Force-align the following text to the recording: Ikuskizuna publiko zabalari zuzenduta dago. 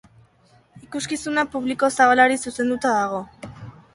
Ikuskizuna 0.85 1.43
publiko 1.57 1.91
zabalari 1.99 2.39
zuzenduta 2.47 2.97
dago. 2.99 3.21